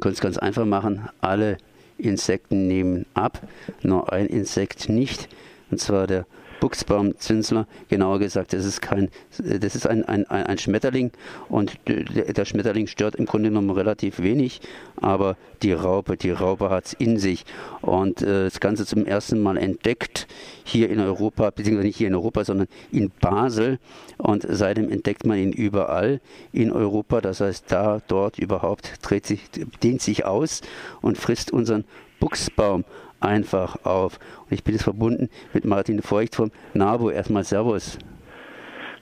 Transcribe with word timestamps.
Man 0.00 0.04
könnte 0.04 0.14
es 0.14 0.22
ganz 0.22 0.38
einfach 0.38 0.64
machen. 0.64 1.10
Alle 1.20 1.58
Insekten 1.98 2.66
nehmen 2.66 3.04
ab, 3.12 3.46
nur 3.82 4.10
ein 4.10 4.28
Insekt 4.28 4.88
nicht, 4.88 5.28
und 5.70 5.76
zwar 5.78 6.06
der 6.06 6.24
Buchsbaumzünsler, 6.60 7.66
genauer 7.88 8.18
gesagt, 8.18 8.52
das 8.52 8.64
ist 8.64 8.80
kein, 8.80 9.08
das 9.38 9.74
ist 9.74 9.86
ein, 9.86 10.04
ein, 10.04 10.26
ein 10.26 10.58
Schmetterling 10.58 11.10
und 11.48 11.78
der 11.86 12.44
Schmetterling 12.44 12.86
stört 12.86 13.16
im 13.16 13.26
Grunde 13.26 13.48
genommen 13.48 13.70
relativ 13.70 14.20
wenig, 14.20 14.60
aber 14.96 15.36
die 15.62 15.72
Raupe, 15.72 16.16
die 16.16 16.30
Raupe 16.30 16.70
hat 16.70 16.86
es 16.86 16.92
in 16.94 17.18
sich 17.18 17.44
und 17.80 18.22
äh, 18.22 18.44
das 18.44 18.60
Ganze 18.60 18.86
zum 18.86 19.06
ersten 19.06 19.40
Mal 19.42 19.56
entdeckt 19.56 20.26
hier 20.64 20.90
in 20.90 21.00
Europa, 21.00 21.50
beziehungsweise 21.50 21.86
nicht 21.86 21.96
hier 21.96 22.08
in 22.08 22.14
Europa, 22.14 22.44
sondern 22.44 22.68
in 22.92 23.10
Basel 23.20 23.78
und 24.18 24.46
seitdem 24.48 24.90
entdeckt 24.90 25.26
man 25.26 25.38
ihn 25.38 25.52
überall 25.52 26.20
in 26.52 26.70
Europa, 26.70 27.20
das 27.20 27.40
heißt 27.40 27.64
da, 27.68 28.00
dort 28.06 28.38
überhaupt 28.38 28.92
dreht 29.02 29.26
sich, 29.26 29.40
dehnt 29.82 30.02
sich 30.02 30.24
aus 30.24 30.60
und 31.00 31.18
frisst 31.18 31.52
unseren 31.52 31.84
Buchsbaum 32.20 32.84
einfach 33.20 33.84
auf. 33.84 34.18
Und 34.44 34.52
ich 34.52 34.64
bin 34.64 34.74
jetzt 34.74 34.84
verbunden 34.84 35.28
mit 35.52 35.64
Martin 35.64 36.02
Feucht 36.02 36.34
vom 36.34 36.50
NABU. 36.74 37.10
Erstmal 37.10 37.44
Servus. 37.44 37.98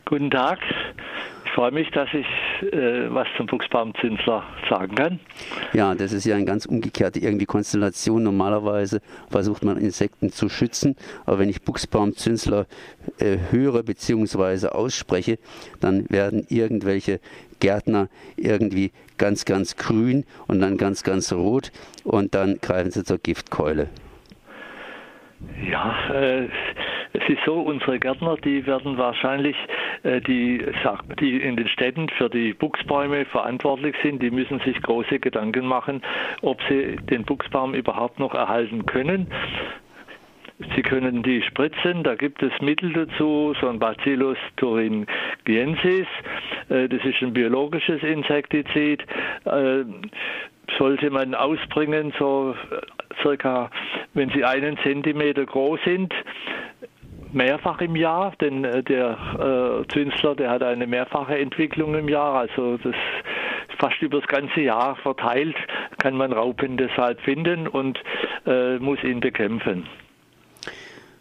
Guten 0.05 0.31
Tag. 0.31 0.59
Ich 1.45 1.53
freue 1.53 1.73
mich, 1.73 1.91
dass 1.91 2.09
ich 2.13 2.27
äh, 2.73 3.13
was 3.13 3.27
zum 3.37 3.47
Buchsbaumzinsler 3.47 4.43
sagen 4.69 4.95
kann. 4.95 5.21
Ja, 5.73 5.95
das 5.95 6.13
ist 6.13 6.25
ja 6.25 6.37
eine 6.37 6.45
ganz 6.45 6.67
umgekehrte 6.67 7.19
irgendwie 7.19 7.47
Konstellation. 7.47 8.23
Normalerweise 8.23 9.01
versucht 9.31 9.65
man 9.65 9.77
Insekten 9.77 10.31
zu 10.31 10.49
schützen, 10.49 10.97
aber 11.27 11.41
wenn 11.41 11.49
ich 11.49 11.63
Buchsbaumzinsler 11.63 12.67
äh, 13.19 13.39
höre 13.51 13.83
bzw. 13.83 14.69
ausspreche, 14.69 15.39
dann 15.81 16.09
werden 16.11 16.47
irgendwelche 16.49 17.21
Gärtner 17.61 18.09
irgendwie 18.37 18.93
ganz, 19.17 19.45
ganz 19.45 19.77
grün 19.77 20.25
und 20.47 20.61
dann 20.61 20.77
ganz, 20.77 21.03
ganz 21.03 21.33
rot 21.33 21.73
und 22.05 22.35
dann 22.35 22.59
greifen 22.61 22.91
sie 22.91 23.05
zur 23.05 23.19
Giftkeule. 23.19 23.89
Ja, 25.71 25.95
äh, 26.13 26.49
es 27.13 27.29
ist 27.29 27.45
so, 27.47 27.61
unsere 27.61 27.99
Gärtner, 27.99 28.37
die 28.37 28.67
werden 28.67 28.99
wahrscheinlich, 28.99 29.57
äh, 30.03 30.21
die, 30.21 30.65
die 31.21 31.37
in 31.37 31.57
den 31.57 31.69
Städten 31.69 32.09
für 32.11 32.29
die 32.29 32.55
Buchsbäume 32.55 33.25
verantwortlich 33.27 33.95
sind, 34.03 34.21
die 34.23 34.31
müssen 34.31 34.59
sich 34.61 34.81
große 34.83 35.21
Gedanken 35.21 35.67
machen, 35.67 36.03
ob 36.43 36.61
sie 36.69 36.97
den 36.97 37.25
Buchsbaum 37.25 37.75
überhaupt 37.75 38.19
noch 38.19 38.35
erhalten 38.35 38.87
können. 38.87 39.29
Sie 40.75 40.83
können 40.83 41.23
die 41.23 41.41
spritzen, 41.43 42.03
da 42.03 42.17
gibt 42.17 42.43
es 42.43 42.53
Mittel 42.61 42.93
dazu, 42.93 43.55
so 43.61 43.69
ein 43.69 43.79
Bacillus 43.79 44.39
thuringiensis, 44.57 46.07
äh, 46.69 46.89
das 46.89 47.05
ist 47.05 47.23
ein 47.23 47.33
biologisches 47.33 48.03
Insektizid, 48.03 49.05
äh, 49.45 49.85
sollte 50.77 51.11
man 51.11 51.35
ausbringen, 51.35 52.13
so 52.19 52.55
circa, 53.23 53.71
wenn 54.15 54.31
sie 54.31 54.45
einen 54.45 54.79
Zentimeter 54.79 55.45
groß 55.45 55.81
sind, 55.85 56.13
mehrfach 57.33 57.81
im 57.81 57.97
Jahr, 57.97 58.33
denn 58.41 58.65
äh, 58.65 58.83
der 58.83 59.85
äh, 59.85 59.93
Zünsler, 59.93 60.35
der 60.35 60.51
hat 60.51 60.63
eine 60.63 60.87
mehrfache 60.87 61.39
Entwicklung 61.39 61.95
im 61.95 62.09
Jahr, 62.09 62.35
also 62.35 62.79
das 62.79 62.95
fast 63.79 64.01
über 64.03 64.21
das 64.21 64.29
ganze 64.29 64.61
Jahr 64.61 64.97
verteilt 64.97 65.57
kann 65.99 66.17
man 66.17 66.33
Raupen 66.33 66.77
deshalb 66.77 67.21
finden 67.21 67.69
und 67.69 67.99
äh, 68.47 68.79
muss 68.79 69.03
ihn 69.05 69.21
bekämpfen. 69.21 69.87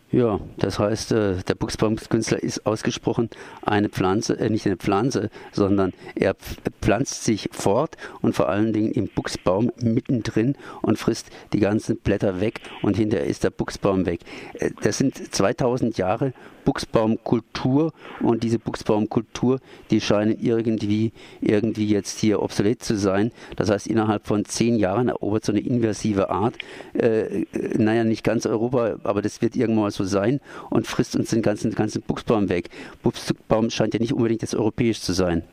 Ja, 0.10 0.40
das 0.58 0.80
heißt, 0.80 1.12
äh, 1.12 1.36
der 1.44 1.56
Buchsbaumkünstler 1.56 2.42
ist 2.42 2.66
ausgesprochen 2.66 3.30
eine 3.62 3.90
Pflanze, 3.90 4.40
äh, 4.40 4.50
nicht 4.50 4.66
eine 4.66 4.78
Pflanze, 4.78 5.30
sondern 5.52 5.92
er 6.16 6.34
pflanzt 6.82 7.26
sich 7.26 7.50
fort 7.52 7.98
und 8.22 8.34
vor 8.34 8.48
allen 8.48 8.72
Dingen 8.72 8.94
im 8.94 9.10
Buchsbaum 9.10 9.70
mittendrin 9.82 10.56
und 10.82 10.98
frisst 10.98 11.28
die 11.52 11.60
ganzen 11.60 11.98
Blätter 11.98 12.40
weg 12.40 12.62
und 12.84 12.96
hinterher 12.96 13.28
ist 13.28 13.44
der 13.44 13.50
Buchsbaum 13.50 14.06
weg. 14.06 14.22
Äh, 14.54 14.72
das 14.82 14.98
sind 14.98 15.36
2000 15.36 15.98
Jahre 15.98 16.32
Buchsbaumkultur 16.68 17.94
und 18.20 18.44
diese 18.44 18.60
Buchsbaumkultur, 18.60 19.62
die 19.90 20.02
scheinen 20.02 20.38
irgendwie, 20.38 21.14
irgendwie 21.40 21.88
jetzt 21.88 22.20
hier 22.20 22.42
obsolet 22.42 22.84
zu 22.84 22.98
sein. 22.98 23.32
Das 23.56 23.70
heißt, 23.70 23.88
innerhalb 23.88 24.28
von 24.28 24.44
zehn 24.44 24.76
Jahren 24.76 25.08
erobert 25.08 25.46
so 25.46 25.54
eine 25.54 25.62
invasive 25.62 26.30
Art, 26.30 26.56
äh, 26.94 27.46
naja, 27.78 28.04
nicht 28.04 28.26
ganz 28.26 28.46
Europa, 28.46 28.98
aber 29.04 29.22
das 29.22 29.42
wird 29.42 29.56
irgendwann 29.56 29.84
mal 29.84 29.92
so 29.92 30.04
sein 30.04 30.42
und 30.70 30.88
frisst 30.88 31.16
uns 31.16 31.30
den 31.30 31.42
ganzen, 31.42 31.72
ganzen 31.72 32.02
Buchsbaum 32.02 32.50
weg. 32.50 32.70
Buchsbaum 33.02 33.70
scheint 33.70 33.94
ja 33.94 34.02
nicht 34.02 34.12
unbedingt 34.12 34.42
jetzt 34.42 34.54
europäisch 34.54 35.00
zu 35.00 35.14
sein. 35.14 35.44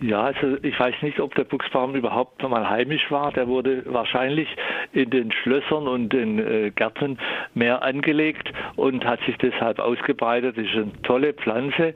Ja, 0.00 0.22
also 0.22 0.56
ich 0.62 0.78
weiß 0.78 0.96
nicht, 1.02 1.20
ob 1.20 1.34
der 1.36 1.44
Buchsbaum 1.44 1.94
überhaupt 1.94 2.42
mal 2.42 2.68
heimisch 2.68 3.08
war. 3.10 3.30
Der 3.32 3.46
wurde 3.46 3.84
wahrscheinlich 3.86 4.48
in 4.92 5.10
den 5.10 5.30
Schlössern 5.30 5.86
und 5.86 6.12
den 6.12 6.38
äh, 6.38 6.70
Gärten 6.70 7.18
mehr 7.54 7.82
angelegt 7.82 8.52
und 8.74 9.04
hat 9.04 9.20
sich 9.26 9.36
deshalb 9.38 9.78
ausgebreitet. 9.78 10.58
Das 10.58 10.64
ist 10.64 10.74
eine 10.74 11.02
tolle 11.02 11.32
Pflanze, 11.34 11.94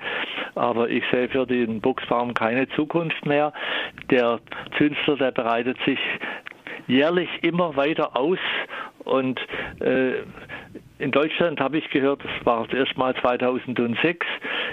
aber 0.54 0.88
ich 0.88 1.02
sehe 1.10 1.28
für 1.28 1.46
den 1.46 1.80
Buchsbaum 1.80 2.32
keine 2.34 2.68
Zukunft 2.70 3.26
mehr. 3.26 3.52
Der 4.10 4.38
Zünster, 4.78 5.16
der 5.16 5.32
bereitet 5.32 5.76
sich 5.84 5.98
jährlich 6.86 7.28
immer 7.42 7.76
weiter 7.76 8.16
aus 8.16 8.38
und 9.04 9.40
äh, 9.80 10.22
in 10.98 11.10
Deutschland 11.10 11.60
habe 11.60 11.78
ich 11.78 11.90
gehört, 11.90 12.24
das 12.24 12.46
war 12.46 12.66
das 12.66 12.76
erste 12.76 12.98
Mal 12.98 13.14
2006. 13.16 14.26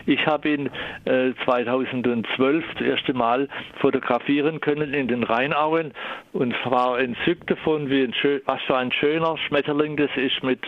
Ich 0.05 0.25
habe 0.27 0.49
ihn 0.49 0.69
äh, 1.05 1.33
2012 1.45 2.65
das 2.73 2.81
erste 2.81 3.13
Mal 3.13 3.47
fotografieren 3.79 4.59
können 4.59 4.93
in 4.93 5.07
den 5.07 5.23
Rheinauen 5.23 5.93
und 6.33 6.53
war 6.65 6.99
entzückt 6.99 7.49
davon, 7.49 7.89
wie 7.89 8.03
ein 8.03 8.13
schön, 8.13 8.41
was 8.45 8.61
für 8.63 8.77
ein 8.77 8.91
schöner 8.91 9.37
Schmetterling 9.37 9.97
das 9.97 10.09
ist 10.15 10.43
mit 10.43 10.59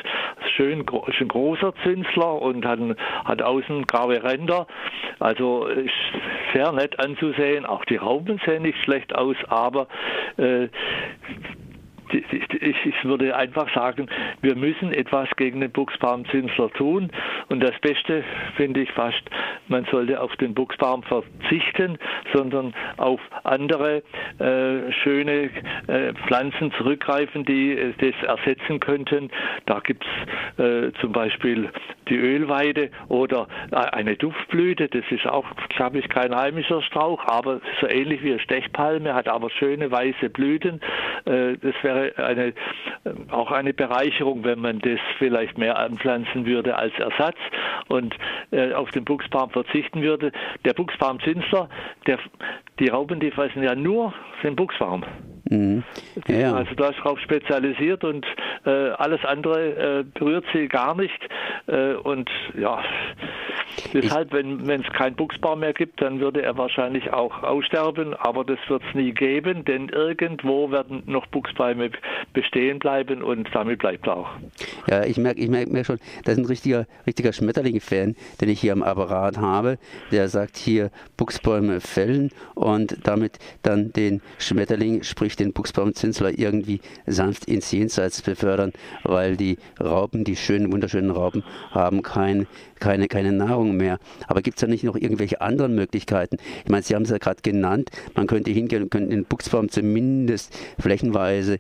schön 0.56 0.80
ein 0.80 1.28
großer 1.28 1.74
Zünsler 1.84 2.42
und 2.42 2.66
hat, 2.66 2.80
hat 3.26 3.42
außen 3.42 3.86
graue 3.88 4.24
Ränder. 4.24 4.68
Also 5.20 5.66
ist 5.68 5.92
sehr 6.54 6.72
nett 6.72 7.00
anzusehen. 7.00 7.66
Auch 7.66 7.86
die 7.86 7.98
Raupen 7.98 8.40
sehen 8.46 8.64
nicht 8.64 8.82
schlecht 8.84 9.16
aus, 9.16 9.38
aber 9.48 9.88
äh, 10.38 10.68
ich, 12.14 13.04
würde 13.04 13.36
einfach 13.36 13.74
sagen, 13.74 14.08
wir 14.42 14.56
müssen 14.56 14.94
etwas 14.94 15.30
gegen 15.38 15.62
den 15.62 15.72
Buchsbaumzinsler 15.72 16.70
tun. 16.72 17.12
Und 17.50 17.62
das 17.62 17.78
Beste 17.82 18.24
finde 18.56 18.82
ich 18.82 18.92
fast, 18.92 19.22
man 19.68 19.86
sollte 19.92 20.20
auf 20.20 20.36
den 20.38 20.54
Buchsbaum 20.54 21.04
verzichten, 21.04 21.98
sondern 22.34 22.74
auf 22.98 23.20
andere 23.44 24.04
äh, 24.40 24.92
schöne 25.04 25.50
äh, 25.88 26.14
Pflanzen 26.26 26.72
zurückgreifen, 26.74 27.46
die 27.46 27.72
äh, 27.72 27.94
das 27.98 28.38
ersetzen 28.38 28.80
könnten. 28.80 29.30
Da 29.66 29.80
gibt 29.80 30.06
es 30.58 30.64
äh, 30.64 30.92
zum 31.02 31.12
Beispiel 31.12 31.70
die 32.10 32.18
Ölweide 32.18 32.90
oder 33.08 33.48
äh, 33.72 33.76
eine 33.76 34.16
Duftblüte. 34.16 34.88
Das 34.88 35.04
ist 35.10 35.26
auch, 35.26 35.46
glaube 35.70 36.00
ich, 36.00 36.10
kein 36.10 36.36
heimischer 36.36 36.82
Strauch, 36.82 37.24
aber 37.26 37.62
so 37.82 37.88
ähnlich 37.88 38.24
wie 38.24 38.32
eine 38.32 38.40
Stechpalme, 38.40 39.14
hat 39.14 39.28
aber 39.28 39.50
schöne 39.50 39.92
weiße 39.92 40.30
Blüten. 40.30 40.82
Äh, 41.26 41.58
das 41.58 41.76
wäre 41.82 42.14
eine, 42.18 42.54
auch 43.32 43.52
eine 43.52 43.74
Bereicherung, 43.74 44.44
wenn 44.44 44.60
man 44.60 44.80
das 44.80 45.00
vielleicht 45.18 45.58
mehr 45.58 45.78
anpflanzen 45.78 46.46
würde 46.46 46.78
als 46.78 46.94
Ersatz 47.00 47.38
und 47.88 48.16
äh, 48.52 48.74
auf 48.74 48.92
den 48.92 49.06
Buchsbaum 49.06 49.50
verzichten 49.50 50.02
würde. 50.02 50.32
Der 50.64 50.74
Buchsbaumzinsler, 50.74 51.70
der, 52.08 52.20
die 52.80 52.88
Raupen, 52.88 53.20
die 53.20 53.32
fressen 53.32 53.64
ja 53.64 53.76
nur 53.76 54.14
den 54.44 54.56
Buchsbaum. 54.56 55.04
Mhm. 55.50 55.84
Ja. 56.28 56.56
Also 56.56 56.74
da 56.76 56.90
ist 56.90 57.00
drauf 57.04 57.20
spezialisiert 57.20 58.04
und 58.04 58.26
äh, 58.66 58.90
alles 58.92 59.24
andere 59.26 60.00
äh, 60.00 60.04
berührt 60.04 60.46
sie 60.54 60.68
gar 60.68 60.96
nicht. 60.96 61.20
Äh, 61.68 61.94
und 61.94 62.30
ja, 62.58 62.84
deshalb, 63.96 64.32
wenn 64.34 64.70
es 64.70 64.94
keinen 64.94 65.16
Buchsbaum 65.16 65.62
mehr 65.62 65.74
gibt, 65.74 66.02
dann 66.02 66.20
würde 66.20 66.42
er 66.42 66.58
wahrscheinlich 66.58 67.12
auch 67.14 67.44
aussterben, 67.44 68.14
aber 68.14 68.44
das 68.44 68.60
wird 68.68 68.84
es 68.88 68.96
nie 68.96 69.12
geben, 69.12 69.66
denn 69.66 69.90
irgendwo 69.90 70.70
werden 70.72 71.04
noch 71.06 71.26
Buchsbäume 71.28 71.92
bestehen 72.34 72.80
bleiben 72.80 73.24
und 73.24 73.48
damit 73.54 73.80
bleibt 73.80 74.08
er 74.08 74.18
auch. 74.18 74.30
Ja, 74.88 75.04
ich 75.04 75.18
merke 75.18 75.40
ich 75.40 75.50
merk, 75.50 75.70
merk 75.70 75.86
schon, 75.86 76.00
das 76.24 76.34
ist 76.34 76.44
ein 76.44 76.46
richtiger, 76.46 76.86
richtiger 77.08 77.34
Schmetterling-Fan, 77.34 78.16
den 78.42 78.50
ich 78.50 78.60
hier 78.60 78.74
am 78.74 78.84
Apparat 78.84 79.38
habe, 79.38 79.78
der 80.12 80.28
sagt 80.28 80.58
hier 80.58 80.92
Buchsbäume 81.18 81.80
fällen 81.80 82.32
und 82.54 82.98
damit 83.08 83.40
dann 83.64 83.94
den 83.94 84.22
Schmetterling, 84.38 85.04
sprich 85.04 85.36
den 85.36 85.54
Buchsbaumzinsler 85.54 86.38
irgendwie 86.38 86.82
sanft 87.06 87.46
ins 87.46 87.72
Jenseits 87.72 88.22
befördern, 88.22 88.74
weil 89.04 89.38
die 89.38 89.58
Raupen, 89.80 90.24
die 90.24 90.36
schönen, 90.36 90.72
wunderschönen 90.72 91.12
Raupen, 91.12 91.44
haben 91.72 92.02
kein, 92.02 92.48
keine, 92.80 93.08
keine 93.08 93.32
Nahrung 93.32 93.78
mehr. 93.78 93.85
Aber 94.28 94.42
gibt 94.42 94.58
es 94.58 94.62
da 94.62 94.68
nicht 94.68 94.84
noch 94.84 94.96
irgendwelche 94.96 95.42
anderen 95.42 95.76
Möglichkeiten? 95.76 96.38
Ich 96.64 96.70
meine, 96.70 96.84
Sie 96.84 96.96
haben 96.96 97.04
es 97.04 97.10
ja 97.10 97.18
gerade 97.18 97.42
genannt, 97.42 97.90
man 98.16 98.28
könnte 98.28 98.52
hingehen 98.52 98.84
und 98.84 98.92
könnte 98.92 99.10
den 99.10 99.26
Buchsbaum 99.26 99.70
zumindest 99.70 100.58
flächenweise 100.80 101.60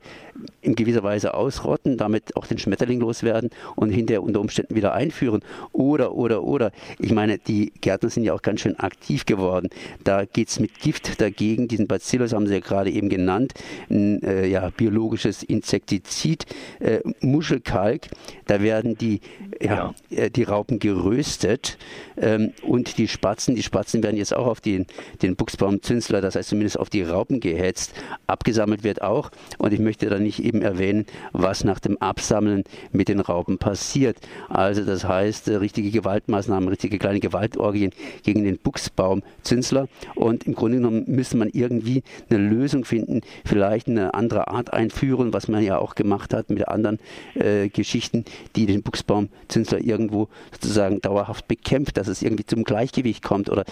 in 0.62 0.76
gewisser 0.76 1.04
Weise 1.04 1.34
ausrotten, 1.34 1.98
damit 1.98 2.36
auch 2.36 2.48
den 2.48 2.58
Schmetterling 2.58 3.00
loswerden 3.00 3.50
und 3.76 3.92
hinterher 3.92 4.24
unter 4.24 4.42
Umständen 4.42 4.76
wieder 4.76 4.94
einführen. 4.94 5.42
Oder, 5.72 6.14
oder, 6.14 6.44
oder. 6.44 6.72
Ich 7.00 7.12
meine, 7.12 7.38
die 7.38 7.72
Gärtner 7.82 8.10
sind 8.10 8.24
ja 8.24 8.34
auch 8.34 8.42
ganz 8.42 8.62
schön 8.62 8.78
aktiv 8.80 9.26
geworden. 9.26 9.70
Da 10.04 10.26
geht 10.26 10.50
es 10.50 10.60
mit 10.60 10.80
Gift 10.80 11.22
dagegen. 11.22 11.68
Diesen 11.68 11.88
Bacillus 11.88 12.34
haben 12.34 12.48
Sie 12.48 12.54
ja 12.54 12.60
gerade 12.60 12.90
eben 12.90 13.10
genannt. 13.10 13.54
Ein 13.90 14.24
äh, 14.24 14.48
ja, 14.48 14.72
biologisches 14.76 15.44
Insektizid, 15.44 16.46
äh, 16.80 17.00
Muschelkalk. 17.22 18.08
Da 18.46 18.62
werden 18.62 18.98
die, 18.98 19.22
ja, 19.62 19.94
ja. 20.10 20.24
Äh, 20.24 20.30
die 20.30 20.44
Raupen 20.44 20.80
geröstet 20.80 21.78
ähm, 22.18 22.54
und 22.64 22.98
die 22.98 23.08
Spatzen, 23.08 23.56
die 23.56 23.64
Spatzen 23.64 24.04
werden 24.04 24.18
jetzt 24.18 24.36
auch 24.36 24.48
auf 24.48 24.62
den, 24.62 24.86
den 25.22 25.36
Buchsbaumzünsler, 25.36 26.22
das 26.22 26.36
heißt 26.36 26.50
zumindest 26.50 26.80
auf 26.80 26.90
die 26.90 27.04
Raupen 27.04 27.40
gehetzt. 27.40 27.94
Abgesammelt 28.28 28.84
wird 28.84 29.02
auch. 29.02 29.32
Und 29.58 29.74
ich 29.74 29.80
möchte 29.80 30.10
da 30.26 30.36
nicht 30.36 30.44
eben 30.44 30.62
erwähnen, 30.62 31.06
was 31.32 31.64
nach 31.64 31.80
dem 31.80 31.98
Absammeln 32.02 32.64
mit 32.92 33.08
den 33.08 33.20
Raupen 33.20 33.58
passiert. 33.58 34.18
Also 34.50 34.84
das 34.84 35.06
heißt, 35.06 35.48
äh, 35.48 35.56
richtige 35.56 35.92
Gewaltmaßnahmen, 35.92 36.70
richtige 36.70 36.98
kleine 36.98 37.20
Gewaltorgien 37.20 37.92
gegen 38.24 38.44
den 38.44 38.58
Buchsbaumzünsler. 38.58 39.88
Und 40.16 40.46
im 40.46 40.56
Grunde 40.56 40.78
genommen 40.78 41.04
müsste 41.08 41.38
man 41.38 41.50
irgendwie 41.50 42.04
eine 42.30 42.40
Lösung 42.40 42.86
finden, 42.86 43.22
vielleicht 43.46 43.88
eine 43.88 44.14
andere 44.14 44.48
Art 44.48 44.74
einführen, 44.74 45.34
was 45.34 45.48
man 45.48 45.64
ja 45.64 45.78
auch 45.78 45.96
gemacht 45.96 46.34
hat 46.34 46.50
mit 46.50 46.68
anderen 46.68 47.00
äh, 47.36 47.70
Geschichten, 47.70 48.26
die 48.56 48.66
den 48.66 48.82
Buchsbaumzünsler 48.82 49.80
irgendwo 49.80 50.28
sozusagen 50.52 51.02
dauerhaft 51.02 51.48
bekämpft, 51.48 51.98
dass 51.98 52.08
es 52.08 52.22
irgendwie 52.22 52.46
zum 52.46 52.64
Gleichgewicht 52.64 53.24
kommt. 53.24 53.50
Oder 53.50 53.66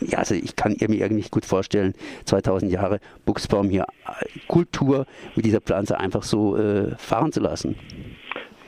ja, 0.00 0.18
also 0.18 0.34
ich 0.34 0.56
kann 0.56 0.76
mir 0.78 0.98
irgendwie 0.98 1.28
gut 1.30 1.46
vorstellen, 1.46 1.94
2000 2.26 2.70
Jahre 2.70 3.00
Buchsbaum 3.24 3.70
hier 3.70 3.86
äh, 4.06 4.38
Kultur 4.48 5.06
mit 5.34 5.44
dieser 5.44 5.60
Pflanze 5.64 5.98
einfach 5.98 6.22
so 6.22 6.56
äh, 6.56 6.96
fahren 6.96 7.32
zu 7.32 7.40
lassen. 7.40 7.76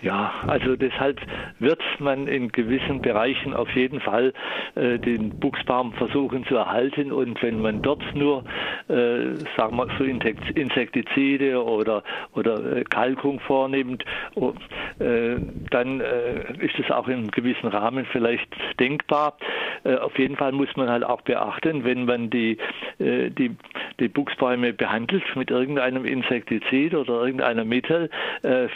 Ja, 0.05 0.35
also 0.47 0.77
deshalb 0.77 1.19
wird 1.61 1.81
man 1.99 2.29
in 2.29 2.53
gewissen 2.53 3.01
Bereichen 3.01 3.55
auf 3.55 3.71
jeden 3.75 4.01
Fall 4.01 4.35
äh, 4.75 4.99
den 4.99 5.31
Buchsbaum 5.41 5.95
versuchen 5.95 6.45
zu 6.45 6.57
erhalten 6.57 7.11
und 7.11 7.43
wenn 7.43 7.63
man 7.63 7.81
dort 7.81 8.03
nur, 8.15 8.45
äh, 8.89 9.33
sagen 9.57 9.77
wir 9.79 9.89
so 9.97 10.05
Insektizide 10.05 11.65
oder, 11.65 12.03
oder 12.35 12.77
äh, 12.77 12.85
Kalkung 12.85 13.41
vornimmt, 13.41 14.05
oh, 14.35 14.53
äh, 14.99 15.37
dann 15.71 16.03
äh, 16.03 16.53
ist 16.59 16.79
es 16.79 16.91
auch 16.91 17.09
in 17.09 17.31
gewissen 17.31 17.69
Rahmen 17.69 18.05
vielleicht 18.13 18.55
denkbar. 18.79 19.39
Äh, 19.85 19.97
auf 19.97 20.19
jeden 20.19 20.37
Fall 20.37 20.53
muss 20.53 20.69
man 20.77 20.91
halt 20.91 21.05
auch 21.05 21.23
beachten, 21.23 21.83
wenn 21.85 22.05
man 22.05 22.29
die, 22.29 22.59
die, 22.99 23.57
die 24.01 24.09
Buchsbäume 24.09 24.73
behandelt 24.73 25.25
mit 25.37 25.51
irgendeinem 25.51 26.05
Insektizid 26.05 26.95
oder 26.95 27.25
irgendeinem 27.25 27.69
Mittel, 27.69 28.11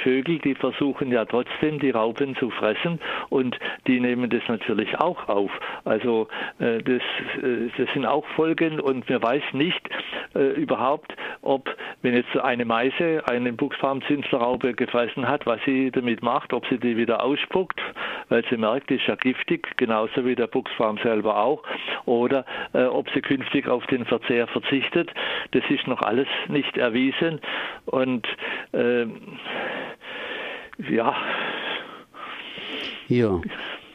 Vögel, 0.02 0.38
die 0.38 0.54
versuchen 0.54 1.12
ja 1.12 1.24
trotzdem 1.24 1.78
die 1.78 1.90
Raupen 1.90 2.36
zu 2.36 2.50
fressen 2.50 3.00
und 3.28 3.58
die 3.86 4.00
nehmen 4.00 4.30
das 4.30 4.42
natürlich 4.48 4.98
auch 4.98 5.28
auf. 5.28 5.50
Also 5.84 6.28
äh, 6.58 6.82
das, 6.82 7.02
äh, 7.42 7.68
das 7.76 7.92
sind 7.92 8.06
auch 8.06 8.26
Folgen 8.36 8.80
und 8.80 9.08
man 9.08 9.22
weiß 9.22 9.42
nicht 9.52 9.88
äh, 10.34 10.60
überhaupt, 10.60 11.14
ob 11.42 11.74
wenn 12.02 12.14
jetzt 12.14 12.36
eine 12.36 12.64
Meise 12.64 13.22
eine 13.28 13.52
Buchsbaumzinslerraupe 13.52 14.74
gefressen 14.74 15.28
hat, 15.28 15.46
was 15.46 15.60
sie 15.64 15.90
damit 15.90 16.22
macht, 16.22 16.52
ob 16.52 16.66
sie 16.66 16.78
die 16.78 16.96
wieder 16.96 17.22
ausspuckt, 17.22 17.80
weil 18.28 18.44
sie 18.50 18.56
merkt, 18.56 18.90
die 18.90 18.96
ist 18.96 19.06
ja 19.06 19.16
giftig, 19.16 19.76
genauso 19.76 20.24
wie 20.24 20.34
der 20.34 20.46
Buchsbaum 20.46 20.98
selber 20.98 21.38
auch, 21.38 21.62
oder 22.06 22.44
äh, 22.72 22.84
ob 22.84 23.08
sie 23.10 23.20
künftig 23.20 23.68
auf 23.68 23.86
den 23.86 24.04
Verzehr 24.04 24.46
verzichtet. 24.46 25.07
Das 25.52 25.62
ist 25.70 25.86
noch 25.86 26.02
alles 26.02 26.28
nicht 26.48 26.76
erwiesen 26.76 27.40
und 27.86 28.26
äh, 28.72 29.06
ja. 30.90 31.16
Ja. 33.08 33.40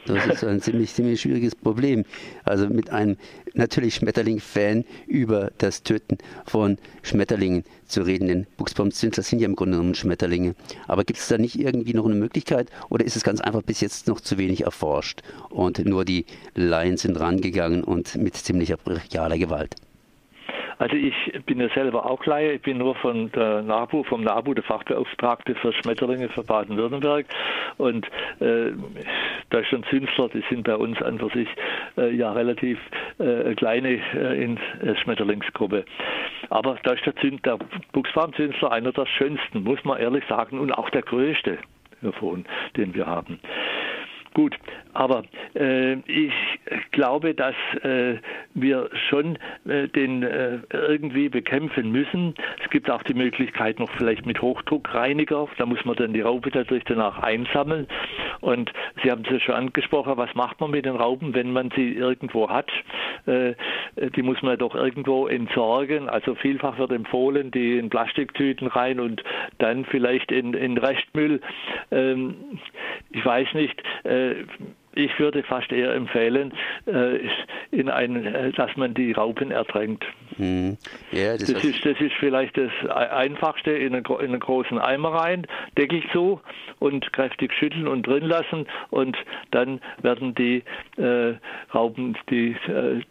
Das 0.05 0.25
ist 0.27 0.43
ein 0.43 0.59
ziemlich, 0.59 0.93
ziemlich 0.93 1.21
schwieriges 1.21 1.55
Problem. 1.55 2.03
Also 2.43 2.67
mit 2.67 2.89
einem 2.89 3.15
natürlich 3.53 3.95
Schmetterling-Fan 3.95 4.83
über 5.07 5.51
das 5.59 5.83
Töten 5.83 6.17
von 6.45 6.77
Schmetterlingen 7.03 7.63
zu 7.85 8.01
reden. 8.01 8.27
Denn 8.27 8.47
Buchsbaumzünsler 8.57 9.23
sind 9.23 9.39
ja 9.39 9.45
im 9.45 9.55
Grunde 9.55 9.77
genommen 9.77 9.95
Schmetterlinge. 9.95 10.55
Aber 10.87 11.05
gibt 11.05 11.19
es 11.19 11.27
da 11.29 11.37
nicht 11.37 11.57
irgendwie 11.57 11.93
noch 11.93 12.05
eine 12.05 12.15
Möglichkeit 12.15 12.69
oder 12.89 13.05
ist 13.05 13.15
es 13.15 13.23
ganz 13.23 13.39
einfach 13.39 13.61
bis 13.61 13.79
jetzt 13.79 14.07
noch 14.07 14.19
zu 14.19 14.37
wenig 14.37 14.65
erforscht 14.65 15.21
und 15.49 15.85
nur 15.85 16.03
die 16.03 16.25
Laien 16.53 16.97
sind 16.97 17.17
rangegangen 17.17 17.83
und 17.83 18.15
mit 18.15 18.35
ziemlicher 18.35 18.77
brachialer 18.77 19.37
Gewalt? 19.37 19.75
Also 20.83 20.97
ich 20.97 21.15
bin 21.45 21.61
ja 21.61 21.69
selber 21.69 22.05
auch 22.05 22.25
Laie, 22.25 22.55
ich 22.55 22.61
bin 22.61 22.77
nur 22.77 22.93
von 22.95 23.31
der 23.31 23.61
NABU, 23.61 24.03
vom 24.03 24.21
NABU, 24.21 24.53
der 24.53 24.65
Fachbeauftragte 24.65 25.55
für 25.55 25.71
Schmetterlinge 25.71 26.27
für 26.27 26.43
Baden-Württemberg 26.43 27.25
und 27.77 28.05
äh, 28.41 28.73
Deutschland 29.49 29.85
Zünsler, 29.85 30.27
die 30.27 30.43
sind 30.49 30.65
bei 30.65 30.75
uns 30.75 31.01
an 31.01 31.19
für 31.19 31.29
sich 31.29 31.47
äh, 31.97 32.13
ja 32.13 32.33
relativ 32.33 32.79
äh, 33.17 33.55
kleine 33.55 34.01
äh, 34.13 34.43
in, 34.43 34.57
äh, 34.81 34.93
Schmetterlingsgruppe. 34.97 35.85
Aber 36.49 36.77
da 36.83 36.91
ist 36.91 37.05
der, 37.05 37.15
Zünd, 37.15 37.45
der 37.45 37.59
Buchsbaumzünsler 37.93 38.73
einer 38.73 38.91
der 38.91 39.05
schönsten, 39.05 39.63
muss 39.63 39.81
man 39.85 40.01
ehrlich 40.01 40.25
sagen, 40.27 40.59
und 40.59 40.73
auch 40.73 40.89
der 40.89 41.03
größte 41.03 41.59
den 42.75 42.93
wir 42.93 43.05
haben. 43.05 43.39
Gut, 44.33 44.57
aber 44.93 45.23
äh, 45.55 45.93
ich 46.07 46.33
glaube, 46.91 47.35
dass 47.35 47.55
äh, 47.83 48.15
wir 48.55 48.89
schon 49.09 49.37
äh, 49.67 49.87
den 49.87 50.23
äh, 50.23 50.59
irgendwie 50.71 51.29
bekämpfen 51.29 51.91
müssen. 51.91 52.33
Es 52.63 52.69
gibt 52.71 52.89
auch 52.89 53.03
die 53.03 53.13
Möglichkeit 53.13 53.79
noch 53.79 53.91
vielleicht 53.91 54.25
mit 54.25 54.41
Hochdruckreiniger. 54.41 55.47
Da 55.57 55.65
muss 55.65 55.83
man 55.85 55.95
dann 55.95 56.13
die 56.13 56.21
Raupe 56.21 56.49
natürlich 56.53 56.83
danach 56.85 57.19
einsammeln. 57.19 57.87
Und 58.41 58.71
Sie 59.03 59.11
haben 59.11 59.23
es 59.25 59.31
ja 59.31 59.39
schon 59.39 59.55
angesprochen, 59.55 60.17
was 60.17 60.33
macht 60.35 60.59
man 60.59 60.71
mit 60.71 60.85
den 60.85 60.95
Raupen, 60.95 61.33
wenn 61.35 61.51
man 61.53 61.71
sie 61.75 61.93
irgendwo 61.93 62.49
hat? 62.49 62.69
Äh, 63.25 63.53
die 64.15 64.21
muss 64.21 64.41
man 64.41 64.57
doch 64.57 64.75
irgendwo 64.75 65.27
entsorgen. 65.27 66.09
Also 66.09 66.35
vielfach 66.35 66.77
wird 66.77 66.91
empfohlen, 66.91 67.51
die 67.51 67.77
in 67.77 67.89
Plastiktüten 67.89 68.67
rein 68.67 68.99
und 68.99 69.23
dann 69.59 69.85
vielleicht 69.85 70.31
in, 70.31 70.53
in 70.53 70.77
Restmüll. 70.77 71.41
Ähm, 71.91 72.59
ich 73.11 73.23
weiß 73.23 73.53
nicht. 73.53 73.81
Äh, 74.03 74.45
ich 74.95 75.17
würde 75.17 75.41
fast 75.43 75.71
eher 75.71 75.93
empfehlen, 75.93 76.53
äh, 76.85 77.19
in 77.71 77.89
ein, 77.89 78.25
äh, 78.25 78.51
dass 78.51 78.75
man 78.75 78.93
die 78.93 79.11
Raupen 79.11 79.49
ertränkt. 79.49 80.05
Hm. 80.37 80.77
Ja, 81.11 81.35
das, 81.35 81.51
das, 81.51 81.63
ist, 81.63 81.83
das 81.83 81.99
ist 81.99 82.13
vielleicht 82.19 82.57
das 82.57 82.71
Einfachste, 82.89 83.71
in 83.71 83.95
einen, 83.95 84.05
in 84.05 84.15
einen 84.19 84.39
großen 84.39 84.77
Eimer 84.77 85.13
rein, 85.13 85.47
Deckel 85.77 86.03
zu 86.11 86.41
und 86.79 87.11
kräftig 87.13 87.53
schütteln 87.53 87.87
und 87.87 88.05
drin 88.05 88.25
lassen 88.25 88.67
und 88.91 89.17
dann 89.51 89.81
werden 90.01 90.35
die 90.35 90.63
äh, 90.97 91.33
Raupen, 91.73 92.15
die, 92.29 92.55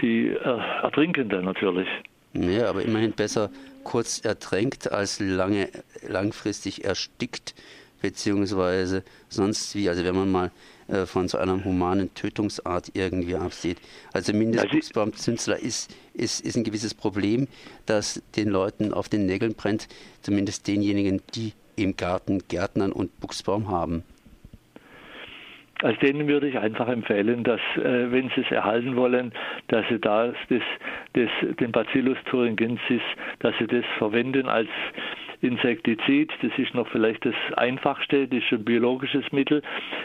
die 0.01 0.29
äh, 0.29 0.61
ertrinken 0.83 1.29
dann 1.29 1.45
natürlich. 1.45 1.89
Ja, 2.35 2.71
aber 2.71 2.83
immerhin 2.83 3.13
besser 3.13 3.51
kurz 3.85 4.25
ertränkt 4.25 4.91
als 4.91 5.21
lange, 5.21 5.69
langfristig 6.07 6.85
erstickt, 6.85 7.55
beziehungsweise 8.01 9.05
sonst 9.29 9.75
wie. 9.75 9.89
Also 9.89 10.05
wenn 10.05 10.15
man 10.15 10.31
mal 10.31 10.51
äh, 10.93 11.07
von 11.07 11.27
so 11.27 11.39
einer 11.39 11.65
humanen 11.65 12.13
Tötungsart 12.15 12.91
irgendwie 12.95 13.35
absieht. 13.35 13.79
Also 14.13 14.35
Mindestbuchsbaumzünsler 14.35 15.59
ist, 15.59 15.97
ist, 16.13 16.45
ist 16.45 16.57
ein 16.57 16.65
gewisses 16.65 16.93
Problem, 16.93 17.49
das 17.87 18.23
den 18.37 18.49
Leuten 18.49 18.93
auf 18.93 19.09
den 19.09 19.25
Nägeln 19.25 19.55
brennt, 19.55 19.89
zumindest 20.21 20.69
denjenigen, 20.69 21.23
die 21.35 21.55
im 21.77 21.97
Garten 21.97 22.43
Gärtnern 22.47 22.93
und 22.93 23.19
Buchsbaum 23.21 23.69
haben. 23.69 24.05
Also 25.83 25.99
denen 26.01 26.29
würde 26.29 26.49
ich 26.49 26.59
einfach 26.59 26.89
empfehlen, 26.89 27.43
dass 27.43 27.61
äh, 27.77 28.13
wenn 28.13 28.31
sie 28.37 28.43
es 28.43 28.51
erhalten 28.53 28.95
wollen, 28.95 29.33
dass 29.69 29.85
sie 29.89 29.99
da 29.99 30.29
das, 30.49 30.63
das, 31.15 31.57
den 31.59 31.73
Bacillus 31.73 32.19
thuringiensis, 32.31 33.03
dass 33.41 33.55
sie 33.59 33.67
das 33.67 33.85
verwenden 33.99 34.47
als 34.47 34.69
Insektizid, 35.43 36.33
das 36.41 36.53
ist 36.57 36.73
noch 36.75 36.89
vielleicht 36.89 37.25
das 37.27 37.35
einfachste, 37.57 38.29
das 38.29 38.39
ist 38.45 38.53
ein 38.53 38.65
biologisches 38.65 39.31
Mittel, 39.33 39.63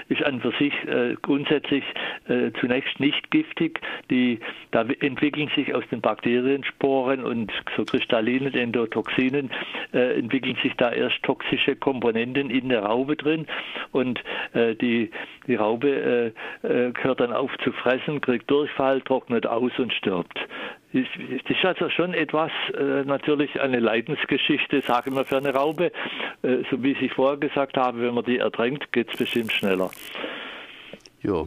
ist 0.10 0.24
an 0.24 0.42
für 0.42 0.52
sich 0.60 0.74
äh, 0.88 1.16
grundsätzlich 1.22 1.84
äh, 2.28 2.52
zunächst 2.60 3.00
nicht 3.00 3.30
giftig. 3.30 3.80
Die, 4.10 4.40
da 4.72 4.82
entwickeln 5.00 5.50
sich 5.56 5.76
aus 5.76 5.84
den 5.92 6.02
Bakteriensporen 6.02 7.24
und 7.24 7.52
so 7.76 7.86
kristallinen 7.86 8.54
Endotoxinen 8.54 9.52
äh, 9.94 10.18
entwickeln 10.18 10.58
sich 10.64 10.74
da 10.76 10.92
erst 10.92 11.22
toxische 11.24 11.76
Komponenten 11.76 12.50
in 12.50 12.70
der 12.70 12.82
Raube 12.84 13.16
drin 13.16 13.46
und 13.92 14.24
äh, 14.54 14.76
die, 14.76 15.12
die 15.46 15.56
Raube 15.56 16.34
äh, 16.64 16.68
äh, 16.68 16.94
hört 17.00 17.20
dann 17.20 17.32
auf 17.32 17.52
zu 17.64 17.72
fressen, 17.72 18.22
kriegt 18.22 18.50
Durchfall, 18.50 19.02
trocknet 19.02 19.46
aus 19.46 19.72
und 19.78 19.94
stirbt. 19.94 20.40
Das 20.94 21.04
ist 21.50 21.66
also 21.66 21.90
schon 21.90 22.14
etwas, 22.14 22.52
äh, 22.74 23.04
natürlich 23.04 23.60
eine 23.60 23.80
Leidensgeschichte, 23.80 24.82
sage 24.82 25.10
ich 25.10 25.16
mal, 25.16 25.26
für 25.26 25.38
eine 25.38 25.54
Raube. 25.54 25.92
Äh, 26.44 26.64
so 26.72 26.82
wie 26.82 26.94
ich 26.94 27.14
vorher 27.14 27.38
gesagt 27.38 27.76
habe, 27.78 28.02
wenn 28.02 28.14
man 28.14 28.24
die 28.24 28.38
ertränkt, 28.38 28.92
geht 28.94 29.12
es 29.12 29.18
bestimmt 29.18 29.52
schneller. 29.52 29.92
Ja. 31.22 31.46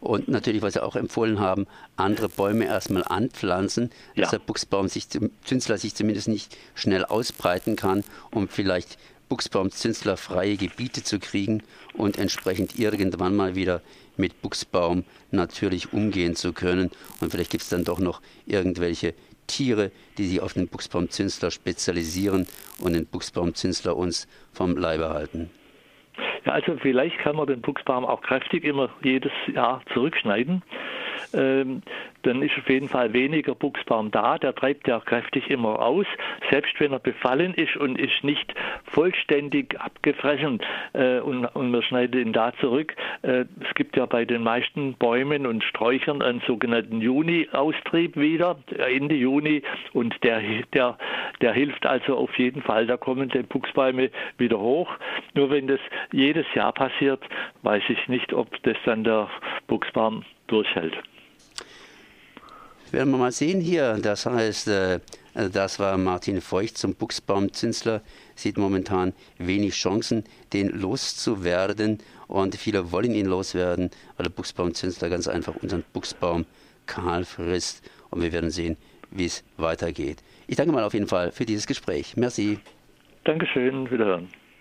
Und 0.00 0.28
natürlich, 0.28 0.62
was 0.62 0.74
Sie 0.74 0.82
auch 0.82 0.96
empfohlen 0.96 1.38
haben, 1.40 1.66
andere 1.96 2.30
Bäume 2.30 2.64
erstmal 2.64 3.04
anpflanzen, 3.04 3.90
ja. 4.14 4.22
dass 4.22 4.30
der 4.30 4.38
Buchsbaum 4.38 4.88
sich, 4.88 5.08
Zünsler 5.42 5.76
sich 5.76 5.94
zumindest 5.94 6.26
nicht 6.26 6.56
schnell 6.74 7.04
ausbreiten 7.04 7.76
kann, 7.76 8.02
um 8.32 8.48
vielleicht 8.48 8.98
Buchsbaumzünsler 9.30 10.16
freie 10.16 10.56
Gebiete 10.56 11.02
zu 11.04 11.20
kriegen 11.20 11.62
und 11.94 12.18
entsprechend 12.18 12.78
irgendwann 12.78 13.34
mal 13.34 13.54
wieder 13.54 13.80
mit 14.16 14.42
Buchsbaum 14.42 15.04
natürlich 15.30 15.92
umgehen 15.92 16.34
zu 16.34 16.52
können. 16.52 16.90
Und 17.20 17.30
vielleicht 17.30 17.52
gibt 17.52 17.62
es 17.62 17.70
dann 17.70 17.84
doch 17.84 18.00
noch 18.00 18.20
irgendwelche 18.44 19.14
Tiere, 19.46 19.92
die 20.18 20.26
sich 20.26 20.40
auf 20.42 20.54
den 20.54 20.68
Buchsbaumzünsler 20.68 21.50
spezialisieren 21.52 22.46
und 22.80 22.92
den 22.92 23.06
Buchsbaumzünsler 23.06 23.96
uns 23.96 24.26
vom 24.52 24.76
Leibe 24.76 25.10
halten. 25.10 25.48
Ja, 26.44 26.52
also 26.52 26.76
vielleicht 26.82 27.18
kann 27.18 27.36
man 27.36 27.46
den 27.46 27.60
Buchsbaum 27.60 28.04
auch 28.04 28.22
kräftig 28.22 28.64
immer 28.64 28.90
jedes 29.02 29.32
Jahr 29.54 29.80
zurückschneiden 29.94 30.62
ähm, 31.34 31.82
dann 32.22 32.42
ist 32.42 32.56
auf 32.58 32.68
jeden 32.68 32.88
Fall 32.88 33.12
weniger 33.12 33.54
Buchsbaum 33.54 34.10
da. 34.10 34.38
Der 34.38 34.54
treibt 34.54 34.86
ja 34.88 35.00
kräftig 35.00 35.50
immer 35.50 35.80
aus. 35.80 36.06
Selbst 36.50 36.78
wenn 36.78 36.92
er 36.92 36.98
befallen 36.98 37.54
ist 37.54 37.76
und 37.76 37.98
ist 37.98 38.22
nicht 38.22 38.54
vollständig 38.84 39.78
abgefressen 39.80 40.60
äh, 40.92 41.20
und, 41.20 41.46
und 41.46 41.70
man 41.70 41.82
schneidet 41.82 42.14
ihn 42.16 42.32
da 42.32 42.52
zurück. 42.60 42.94
Äh, 43.22 43.44
es 43.60 43.74
gibt 43.74 43.96
ja 43.96 44.06
bei 44.06 44.24
den 44.24 44.42
meisten 44.42 44.94
Bäumen 44.94 45.46
und 45.46 45.64
Sträuchern 45.64 46.22
einen 46.22 46.42
sogenannten 46.46 47.00
Juni-Austrieb 47.00 48.16
wieder, 48.16 48.58
Ende 48.76 49.14
Juni. 49.14 49.62
Und 49.92 50.14
der, 50.22 50.40
der, 50.74 50.98
der 51.40 51.52
hilft 51.52 51.86
also 51.86 52.16
auf 52.16 52.38
jeden 52.38 52.62
Fall. 52.62 52.86
Da 52.86 52.96
kommen 52.96 53.28
die 53.28 53.42
Buchsbäume 53.42 54.10
wieder 54.38 54.58
hoch. 54.58 54.90
Nur 55.34 55.50
wenn 55.50 55.66
das 55.66 55.80
jedes 56.12 56.46
Jahr 56.54 56.72
passiert, 56.72 57.22
weiß 57.62 57.82
ich 57.88 58.08
nicht, 58.08 58.32
ob 58.32 58.62
das 58.62 58.76
dann 58.84 59.04
der 59.04 59.30
Buchsbaum 59.66 60.24
durchhält. 60.46 60.96
Werden 62.92 63.10
wir 63.10 63.18
mal 63.18 63.32
sehen 63.32 63.60
hier. 63.60 63.98
Das 64.02 64.26
heißt, 64.26 64.68
äh, 64.68 65.00
das 65.34 65.78
war 65.78 65.96
Martin 65.96 66.40
Feucht 66.40 66.76
zum 66.76 66.94
Buchsbaumzünsler. 66.94 68.02
Sieht 68.34 68.58
momentan 68.58 69.12
wenig 69.38 69.74
Chancen, 69.74 70.24
den 70.52 70.68
loszuwerden. 70.68 71.98
Und 72.26 72.56
viele 72.56 72.90
wollen 72.90 73.14
ihn 73.14 73.26
loswerden, 73.26 73.90
weil 74.16 74.24
der 74.24 74.30
Buchsbaumzünsler 74.30 75.08
ganz 75.08 75.28
einfach 75.28 75.54
unseren 75.62 75.84
Buchsbaum 75.92 76.46
kahl 76.86 77.24
frisst. 77.24 77.88
Und 78.10 78.22
wir 78.22 78.32
werden 78.32 78.50
sehen, 78.50 78.76
wie 79.10 79.26
es 79.26 79.44
weitergeht. 79.56 80.18
Ich 80.48 80.56
danke 80.56 80.72
mal 80.72 80.82
auf 80.82 80.94
jeden 80.94 81.06
Fall 81.06 81.30
für 81.30 81.46
dieses 81.46 81.66
Gespräch. 81.66 82.16
Merci. 82.16 82.58
Dankeschön. 83.24 83.88
Wiederhören. 83.90 84.28